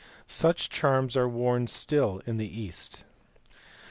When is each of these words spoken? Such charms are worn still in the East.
Such 0.25 0.67
charms 0.71 1.15
are 1.15 1.29
worn 1.29 1.67
still 1.67 2.23
in 2.25 2.37
the 2.37 2.49
East. 2.59 3.03